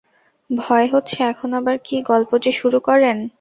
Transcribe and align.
ভয় 0.49 0.87
হচ্ছে, 0.87 1.17
এখন 1.23 1.49
আবার 1.53 1.75
কী 1.83 1.95
গল্প 2.01 2.31
যে 2.37 2.51
শুরু 2.51 2.79
করেন। 2.79 3.17